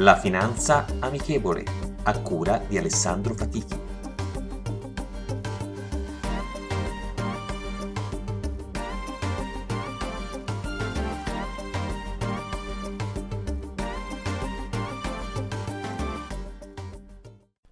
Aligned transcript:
La 0.00 0.16
finanza 0.16 0.86
amichevole, 1.00 1.64
a 2.04 2.20
cura 2.20 2.58
di 2.58 2.78
Alessandro 2.78 3.34
Fatichi. 3.34 3.76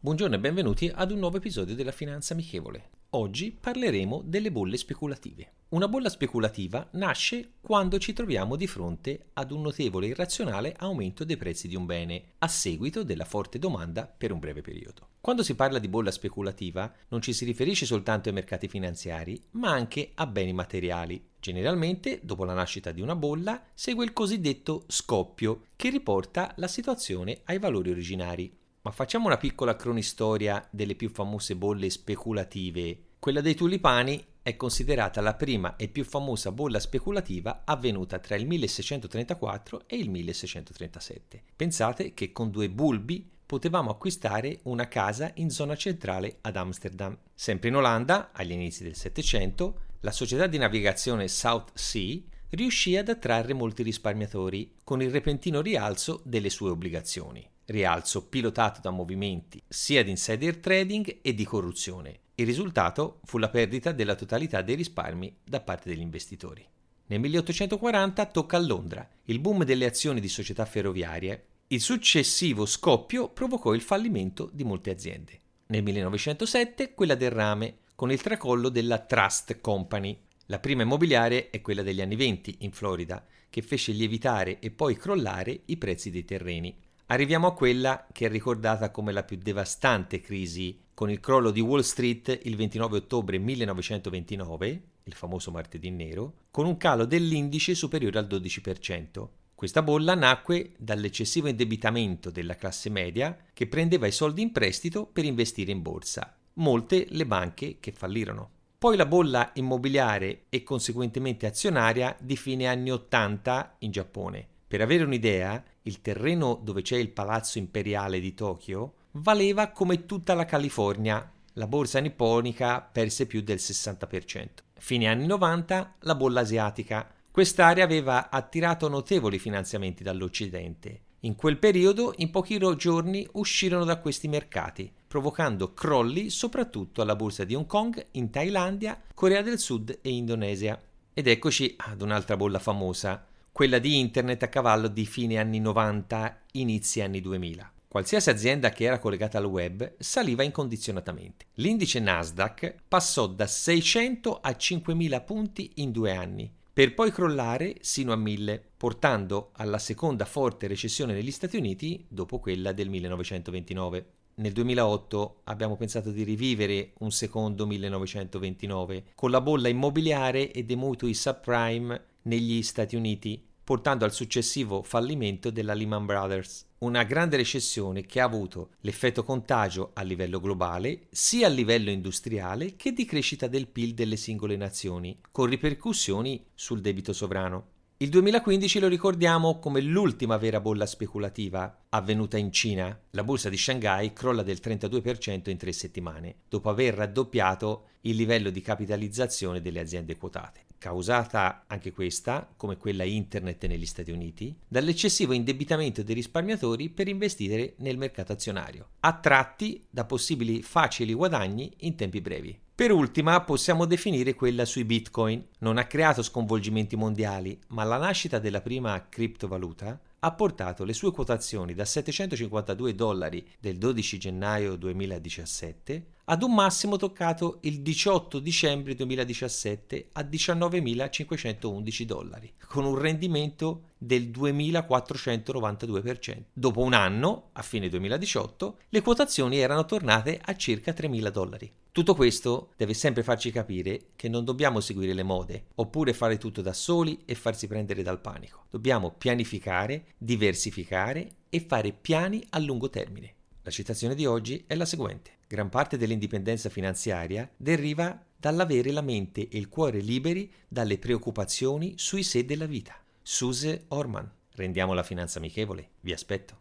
Buongiorno 0.00 0.34
e 0.34 0.38
benvenuti 0.40 0.90
ad 0.92 1.12
un 1.12 1.20
nuovo 1.20 1.36
episodio 1.36 1.76
della 1.76 1.92
Finanza 1.92 2.32
Amichevole. 2.32 2.97
Oggi 3.12 3.56
parleremo 3.58 4.20
delle 4.22 4.52
bolle 4.52 4.76
speculative. 4.76 5.52
Una 5.68 5.88
bolla 5.88 6.10
speculativa 6.10 6.86
nasce 6.92 7.52
quando 7.58 7.98
ci 7.98 8.12
troviamo 8.12 8.54
di 8.54 8.66
fronte 8.66 9.30
ad 9.32 9.50
un 9.50 9.62
notevole 9.62 10.04
e 10.04 10.08
irrazionale 10.10 10.74
aumento 10.76 11.24
dei 11.24 11.38
prezzi 11.38 11.68
di 11.68 11.74
un 11.74 11.86
bene, 11.86 12.32
a 12.40 12.48
seguito 12.48 13.04
della 13.04 13.24
forte 13.24 13.58
domanda 13.58 14.06
per 14.06 14.30
un 14.30 14.38
breve 14.38 14.60
periodo. 14.60 15.08
Quando 15.22 15.42
si 15.42 15.54
parla 15.54 15.78
di 15.78 15.88
bolla 15.88 16.10
speculativa 16.10 16.92
non 17.08 17.22
ci 17.22 17.32
si 17.32 17.46
riferisce 17.46 17.86
soltanto 17.86 18.28
ai 18.28 18.34
mercati 18.34 18.68
finanziari, 18.68 19.40
ma 19.52 19.70
anche 19.70 20.10
a 20.14 20.26
beni 20.26 20.52
materiali. 20.52 21.30
Generalmente, 21.40 22.20
dopo 22.22 22.44
la 22.44 22.52
nascita 22.52 22.92
di 22.92 23.00
una 23.00 23.16
bolla, 23.16 23.64
segue 23.72 24.04
il 24.04 24.12
cosiddetto 24.12 24.84
scoppio, 24.86 25.68
che 25.76 25.88
riporta 25.88 26.52
la 26.58 26.68
situazione 26.68 27.40
ai 27.44 27.58
valori 27.58 27.88
originari. 27.88 28.54
Ma 28.80 28.90
facciamo 28.92 29.26
una 29.26 29.36
piccola 29.36 29.76
cronistoria 29.76 30.66
delle 30.70 30.94
più 30.94 31.10
famose 31.10 31.56
bolle 31.56 31.90
speculative. 31.90 33.02
Quella 33.18 33.40
dei 33.40 33.54
tulipani 33.54 34.24
è 34.42 34.56
considerata 34.56 35.20
la 35.20 35.34
prima 35.34 35.74
e 35.76 35.88
più 35.88 36.04
famosa 36.04 36.52
bolla 36.52 36.78
speculativa 36.78 37.62
avvenuta 37.64 38.20
tra 38.20 38.36
il 38.36 38.46
1634 38.46 39.82
e 39.86 39.96
il 39.96 40.08
1637. 40.08 41.42
Pensate 41.56 42.14
che 42.14 42.30
con 42.30 42.50
due 42.50 42.70
bulbi 42.70 43.28
potevamo 43.44 43.90
acquistare 43.90 44.60
una 44.64 44.86
casa 44.86 45.32
in 45.34 45.50
zona 45.50 45.74
centrale 45.74 46.38
ad 46.42 46.56
Amsterdam. 46.56 47.18
Sempre 47.34 47.68
in 47.68 47.76
Olanda, 47.76 48.30
agli 48.32 48.52
inizi 48.52 48.84
del 48.84 48.94
Settecento, 48.94 49.80
la 50.00 50.12
società 50.12 50.46
di 50.46 50.58
navigazione 50.58 51.26
South 51.26 51.72
Sea 51.74 52.20
riuscì 52.50 52.96
ad 52.96 53.08
attrarre 53.08 53.52
molti 53.52 53.82
risparmiatori 53.82 54.76
con 54.84 55.02
il 55.02 55.10
repentino 55.10 55.60
rialzo 55.60 56.20
delle 56.24 56.50
sue 56.50 56.70
obbligazioni 56.70 57.46
rialzo 57.68 58.28
pilotato 58.28 58.80
da 58.80 58.90
movimenti 58.90 59.62
sia 59.68 60.02
di 60.02 60.10
insider 60.10 60.56
trading 60.56 61.18
e 61.22 61.34
di 61.34 61.44
corruzione. 61.44 62.20
Il 62.40 62.46
risultato 62.46 63.18
fu 63.24 63.38
la 63.38 63.48
perdita 63.48 63.90
della 63.90 64.14
totalità 64.14 64.62
dei 64.62 64.76
risparmi 64.76 65.38
da 65.42 65.60
parte 65.60 65.88
degli 65.88 66.00
investitori. 66.00 66.64
Nel 67.06 67.18
1840 67.18 68.26
tocca 68.26 68.56
a 68.56 68.60
Londra 68.60 69.08
il 69.24 69.40
boom 69.40 69.64
delle 69.64 69.86
azioni 69.86 70.20
di 70.20 70.28
società 70.28 70.64
ferroviarie. 70.64 71.46
Il 71.66 71.80
successivo 71.80 72.64
scoppio 72.64 73.28
provocò 73.30 73.74
il 73.74 73.80
fallimento 73.80 74.48
di 74.52 74.62
molte 74.62 74.90
aziende. 74.90 75.40
Nel 75.66 75.82
1907 75.82 76.94
quella 76.94 77.16
del 77.16 77.32
rame, 77.32 77.78
con 77.96 78.12
il 78.12 78.22
tracollo 78.22 78.68
della 78.68 79.00
Trust 79.00 79.60
Company. 79.60 80.16
La 80.46 80.60
prima 80.60 80.82
immobiliare 80.82 81.50
è 81.50 81.60
quella 81.60 81.82
degli 81.82 82.00
anni 82.00 82.14
20 82.14 82.58
in 82.60 82.70
Florida, 82.70 83.26
che 83.50 83.62
fece 83.62 83.90
lievitare 83.90 84.60
e 84.60 84.70
poi 84.70 84.96
crollare 84.96 85.62
i 85.64 85.76
prezzi 85.76 86.12
dei 86.12 86.24
terreni. 86.24 86.86
Arriviamo 87.10 87.46
a 87.46 87.54
quella 87.54 88.06
che 88.12 88.26
è 88.26 88.28
ricordata 88.28 88.90
come 88.90 89.12
la 89.12 89.22
più 89.22 89.38
devastante 89.38 90.20
crisi 90.20 90.78
con 90.92 91.10
il 91.10 91.20
crollo 91.20 91.50
di 91.50 91.60
Wall 91.60 91.80
Street 91.80 92.40
il 92.42 92.54
29 92.54 92.98
ottobre 92.98 93.38
1929, 93.38 94.82
il 95.04 95.12
famoso 95.14 95.50
martedì 95.50 95.88
nero, 95.90 96.34
con 96.50 96.66
un 96.66 96.76
calo 96.76 97.06
dell'indice 97.06 97.74
superiore 97.74 98.18
al 98.18 98.26
12%. 98.26 99.26
Questa 99.54 99.80
bolla 99.80 100.14
nacque 100.14 100.72
dall'eccessivo 100.76 101.48
indebitamento 101.48 102.30
della 102.30 102.56
classe 102.56 102.90
media 102.90 103.34
che 103.54 103.66
prendeva 103.68 104.06
i 104.06 104.12
soldi 104.12 104.42
in 104.42 104.52
prestito 104.52 105.06
per 105.06 105.24
investire 105.24 105.72
in 105.72 105.80
borsa. 105.80 106.36
Molte 106.54 107.06
le 107.08 107.24
banche 107.24 107.78
che 107.80 107.92
fallirono. 107.92 108.50
Poi 108.76 108.98
la 108.98 109.06
bolla 109.06 109.52
immobiliare 109.54 110.42
e 110.50 110.62
conseguentemente 110.62 111.46
azionaria 111.46 112.14
di 112.20 112.36
fine 112.36 112.66
anni 112.66 112.90
80 112.90 113.76
in 113.78 113.92
Giappone. 113.92 114.46
Per 114.68 114.82
avere 114.82 115.04
un'idea, 115.04 115.64
il 115.88 116.02
terreno 116.02 116.60
dove 116.62 116.82
c'è 116.82 116.96
il 116.96 117.10
palazzo 117.10 117.58
imperiale 117.58 118.20
di 118.20 118.34
Tokyo, 118.34 118.92
valeva 119.12 119.70
come 119.70 120.04
tutta 120.04 120.34
la 120.34 120.44
California. 120.44 121.32
La 121.54 121.66
borsa 121.66 121.98
nipponica 121.98 122.80
perse 122.80 123.26
più 123.26 123.40
del 123.40 123.56
60%. 123.56 124.48
Fine 124.78 125.08
anni 125.08 125.26
90 125.26 125.96
la 126.00 126.14
bolla 126.14 126.40
asiatica. 126.40 127.10
Quest'area 127.30 127.82
aveva 127.82 128.30
attirato 128.30 128.88
notevoli 128.88 129.38
finanziamenti 129.38 130.04
dall'Occidente. 130.04 131.00
In 131.22 131.34
quel 131.34 131.58
periodo, 131.58 132.12
in 132.18 132.30
pochi 132.30 132.58
giorni, 132.76 133.26
uscirono 133.32 133.84
da 133.84 133.98
questi 133.98 134.28
mercati, 134.28 134.92
provocando 135.08 135.74
crolli 135.74 136.30
soprattutto 136.30 137.02
alla 137.02 137.16
borsa 137.16 137.42
di 137.42 137.56
Hong 137.56 137.66
Kong, 137.66 138.06
in 138.12 138.30
Thailandia, 138.30 139.00
Corea 139.14 139.42
del 139.42 139.58
Sud 139.58 139.98
e 140.00 140.10
Indonesia. 140.10 140.80
Ed 141.12 141.26
eccoci 141.26 141.74
ad 141.76 142.02
un'altra 142.02 142.36
bolla 142.36 142.60
famosa, 142.60 143.26
quella 143.58 143.80
di 143.80 143.98
Internet 143.98 144.44
a 144.44 144.48
cavallo 144.48 144.86
di 144.86 145.04
fine 145.04 145.36
anni 145.36 145.58
90, 145.58 146.42
inizi 146.52 147.00
anni 147.00 147.20
2000. 147.20 147.72
Qualsiasi 147.88 148.30
azienda 148.30 148.70
che 148.70 148.84
era 148.84 149.00
collegata 149.00 149.38
al 149.38 149.46
web 149.46 149.94
saliva 149.98 150.44
incondizionatamente. 150.44 151.46
L'indice 151.54 151.98
Nasdaq 151.98 152.72
passò 152.86 153.26
da 153.26 153.48
600 153.48 154.38
a 154.40 154.50
5.000 154.50 155.24
punti 155.24 155.72
in 155.78 155.90
due 155.90 156.14
anni, 156.14 156.48
per 156.72 156.94
poi 156.94 157.10
crollare 157.10 157.78
sino 157.80 158.12
a 158.12 158.16
1000, 158.16 158.62
portando 158.76 159.50
alla 159.54 159.78
seconda 159.78 160.24
forte 160.24 160.68
recessione 160.68 161.12
negli 161.12 161.32
Stati 161.32 161.56
Uniti 161.56 162.06
dopo 162.06 162.38
quella 162.38 162.70
del 162.70 162.88
1929. 162.88 164.06
Nel 164.34 164.52
2008 164.52 165.40
abbiamo 165.46 165.74
pensato 165.76 166.12
di 166.12 166.22
rivivere 166.22 166.92
un 166.98 167.10
secondo 167.10 167.66
1929 167.66 169.06
con 169.16 169.32
la 169.32 169.40
bolla 169.40 169.66
immobiliare 169.66 170.52
e 170.52 170.62
dei 170.62 170.76
mutui 170.76 171.12
subprime 171.12 172.04
negli 172.22 172.62
Stati 172.62 172.94
Uniti 172.94 173.46
portando 173.68 174.06
al 174.06 174.14
successivo 174.14 174.82
fallimento 174.82 175.50
della 175.50 175.74
Lehman 175.74 176.06
Brothers. 176.06 176.68
Una 176.78 177.02
grande 177.02 177.36
recessione 177.36 178.06
che 178.06 178.18
ha 178.18 178.24
avuto 178.24 178.70
l'effetto 178.80 179.22
contagio 179.22 179.90
a 179.92 180.00
livello 180.00 180.40
globale, 180.40 181.08
sia 181.10 181.48
a 181.48 181.50
livello 181.50 181.90
industriale 181.90 182.76
che 182.76 182.94
di 182.94 183.04
crescita 183.04 183.46
del 183.46 183.68
PIL 183.68 183.92
delle 183.92 184.16
singole 184.16 184.56
nazioni, 184.56 185.20
con 185.30 185.44
ripercussioni 185.50 186.46
sul 186.54 186.80
debito 186.80 187.12
sovrano. 187.12 187.72
Il 188.00 188.10
2015 188.10 188.78
lo 188.78 188.86
ricordiamo 188.86 189.58
come 189.58 189.80
l'ultima 189.80 190.36
vera 190.36 190.60
bolla 190.60 190.86
speculativa 190.86 191.86
avvenuta 191.88 192.36
in 192.38 192.52
Cina. 192.52 192.96
La 193.10 193.24
borsa 193.24 193.48
di 193.48 193.56
Shanghai 193.56 194.12
crolla 194.12 194.44
del 194.44 194.60
32% 194.62 195.50
in 195.50 195.56
tre 195.56 195.72
settimane, 195.72 196.42
dopo 196.48 196.70
aver 196.70 196.94
raddoppiato 196.94 197.86
il 198.02 198.14
livello 198.14 198.50
di 198.50 198.60
capitalizzazione 198.60 199.60
delle 199.60 199.80
aziende 199.80 200.16
quotate 200.16 200.66
causata 200.78 201.64
anche 201.66 201.90
questa, 201.90 202.48
come 202.56 202.76
quella 202.76 203.02
internet 203.02 203.66
negli 203.66 203.84
Stati 203.84 204.12
Uniti, 204.12 204.56
dall'eccessivo 204.68 205.32
indebitamento 205.32 206.04
dei 206.04 206.14
risparmiatori 206.14 206.88
per 206.88 207.08
investire 207.08 207.74
nel 207.78 207.98
mercato 207.98 208.30
azionario, 208.30 208.90
attratti 209.00 209.84
da 209.90 210.04
possibili 210.04 210.62
facili 210.62 211.12
guadagni 211.14 211.74
in 211.78 211.96
tempi 211.96 212.20
brevi. 212.20 212.66
Per 212.78 212.92
ultima 212.92 213.40
possiamo 213.40 213.86
definire 213.86 214.36
quella 214.36 214.64
sui 214.64 214.84
bitcoin. 214.84 215.44
Non 215.58 215.78
ha 215.78 215.88
creato 215.88 216.22
sconvolgimenti 216.22 216.94
mondiali, 216.94 217.58
ma 217.70 217.82
la 217.82 217.96
nascita 217.96 218.38
della 218.38 218.60
prima 218.60 219.08
criptovaluta 219.08 220.00
ha 220.20 220.32
portato 220.32 220.84
le 220.84 220.92
sue 220.92 221.10
quotazioni 221.10 221.74
da 221.74 221.84
752 221.84 222.94
dollari 222.94 223.44
del 223.58 223.78
12 223.78 224.18
gennaio 224.18 224.76
2017 224.76 226.06
ad 226.30 226.42
un 226.42 226.52
massimo 226.52 226.96
toccato 226.96 227.56
il 227.62 227.80
18 227.80 228.38
dicembre 228.38 228.94
2017 228.94 230.08
a 230.12 230.20
19.511 230.20 232.02
dollari, 232.02 232.52
con 232.66 232.84
un 232.84 232.98
rendimento 232.98 233.84
del 233.96 234.28
2.492%. 234.28 236.42
Dopo 236.52 236.82
un 236.82 236.92
anno, 236.92 237.48
a 237.52 237.62
fine 237.62 237.88
2018, 237.88 238.76
le 238.90 239.00
quotazioni 239.00 239.58
erano 239.58 239.86
tornate 239.86 240.38
a 240.42 240.54
circa 240.54 240.92
3.000 240.92 241.30
dollari. 241.30 241.72
Tutto 241.90 242.14
questo 242.14 242.72
deve 242.76 242.92
sempre 242.92 243.22
farci 243.22 243.50
capire 243.50 244.08
che 244.14 244.28
non 244.28 244.44
dobbiamo 244.44 244.80
seguire 244.80 245.14
le 245.14 245.22
mode, 245.22 245.68
oppure 245.76 246.12
fare 246.12 246.36
tutto 246.36 246.60
da 246.60 246.74
soli 246.74 247.22
e 247.24 247.34
farsi 247.34 247.66
prendere 247.66 248.02
dal 248.02 248.20
panico. 248.20 248.66
Dobbiamo 248.68 249.14
pianificare, 249.16 250.08
diversificare 250.18 251.36
e 251.48 251.64
fare 251.66 251.92
piani 251.92 252.44
a 252.50 252.58
lungo 252.58 252.90
termine. 252.90 253.32
La 253.62 253.70
citazione 253.70 254.14
di 254.14 254.26
oggi 254.26 254.64
è 254.66 254.74
la 254.74 254.84
seguente. 254.84 255.36
Gran 255.50 255.70
parte 255.70 255.96
dell'indipendenza 255.96 256.68
finanziaria 256.68 257.48
deriva 257.56 258.22
dall'avere 258.36 258.90
la 258.90 259.00
mente 259.00 259.48
e 259.48 259.56
il 259.56 259.70
cuore 259.70 260.00
liberi 260.00 260.52
dalle 260.68 260.98
preoccupazioni 260.98 261.94
sui 261.96 262.22
sé 262.22 262.44
della 262.44 262.66
vita. 262.66 262.94
Suse 263.22 263.86
Orman. 263.88 264.30
Rendiamo 264.56 264.92
la 264.92 265.02
finanza 265.02 265.38
amichevole. 265.38 265.92
Vi 266.00 266.12
aspetto. 266.12 266.58